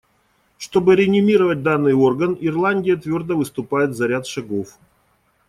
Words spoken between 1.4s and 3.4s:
данный орган, Ирландия твердо